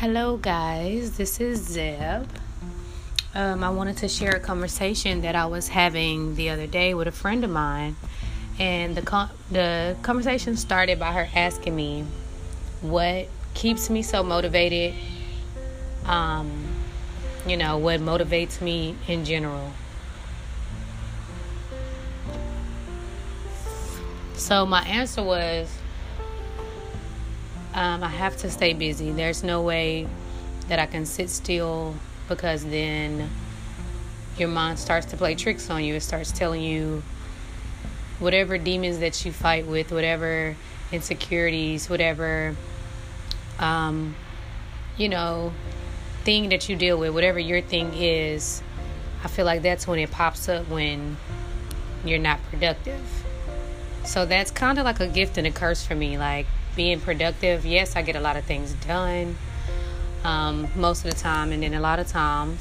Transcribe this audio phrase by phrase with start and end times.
[0.00, 1.16] Hello, guys.
[1.16, 2.28] This is Zeb.
[3.34, 7.08] Um, I wanted to share a conversation that I was having the other day with
[7.08, 7.96] a friend of mine,
[8.60, 12.04] and the con- the conversation started by her asking me
[12.80, 14.94] what keeps me so motivated.
[16.06, 16.48] Um,
[17.44, 19.72] you know, what motivates me in general.
[24.34, 25.68] So my answer was
[27.74, 29.10] um, I have to stay busy.
[29.12, 30.08] There's no way
[30.68, 31.94] that I can sit still
[32.28, 33.28] because then
[34.36, 35.94] your mind starts to play tricks on you.
[35.94, 37.02] It starts telling you
[38.18, 40.56] whatever demons that you fight with, whatever
[40.92, 42.54] insecurities, whatever,
[43.58, 44.14] um,
[44.96, 45.52] you know,
[46.24, 48.62] thing that you deal with, whatever your thing is.
[49.24, 51.16] I feel like that's when it pops up when
[52.04, 53.00] you're not productive.
[54.04, 56.18] So that's kind of like a gift and a curse for me.
[56.18, 56.46] Like,
[56.78, 59.36] being productive, yes, I get a lot of things done
[60.22, 62.60] um, most of the time, and then a lot of times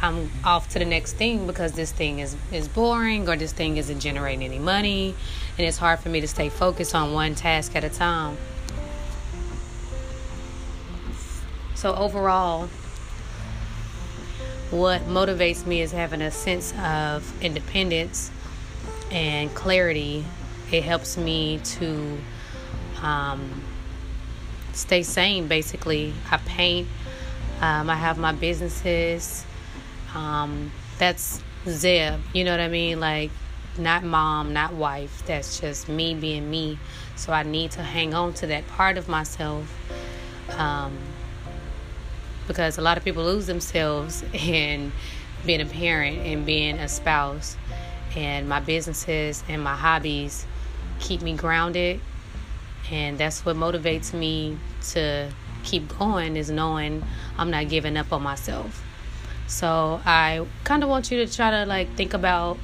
[0.00, 3.76] I'm off to the next thing because this thing is, is boring or this thing
[3.76, 5.14] isn't generating any money,
[5.58, 8.38] and it's hard for me to stay focused on one task at a time.
[11.74, 12.68] So, overall,
[14.70, 18.30] what motivates me is having a sense of independence
[19.10, 20.24] and clarity.
[20.72, 22.18] It helps me to
[23.02, 23.62] um,
[24.72, 26.12] stay sane basically.
[26.30, 26.88] I paint
[27.60, 29.46] um, i have my businesses
[30.14, 33.00] um, that's zeb you know what i mean?
[33.00, 33.30] Like
[33.78, 36.78] not mom not wife that's just me being me.
[37.16, 39.72] So i need to hang on to that part of myself
[40.56, 40.96] um,
[42.46, 44.92] because a lot of people lose themselves in
[45.44, 47.56] being a parent and being a spouse.
[48.16, 50.46] And my businesses and my hobbies
[51.00, 52.00] keep me grounded
[52.90, 54.58] and that's what motivates me
[54.90, 55.30] to
[55.64, 57.02] keep going is knowing
[57.36, 58.82] I'm not giving up on myself.
[59.48, 62.58] So I kind of want you to try to like think about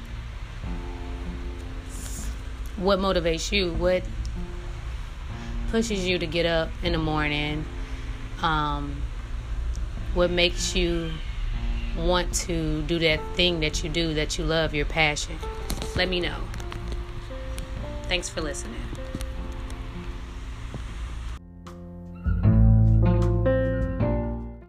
[2.77, 4.03] what motivates you, what
[5.69, 7.65] pushes you to get up in the morning,
[8.41, 9.01] um,
[10.13, 11.11] what makes you
[11.97, 15.37] want to do that thing that you do that you love, your passion.
[15.95, 16.37] Let me know.
[18.03, 18.92] Thanks for listening.